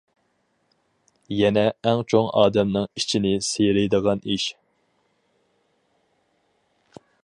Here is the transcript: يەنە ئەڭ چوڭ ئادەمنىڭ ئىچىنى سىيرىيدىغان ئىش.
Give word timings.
يەنە 1.39 1.65
ئەڭ 1.89 2.01
چوڭ 2.13 2.31
ئادەمنىڭ 2.39 2.89
ئىچىنى 3.01 3.35
سىيرىيدىغان 3.49 4.27
ئىش. 4.29 4.49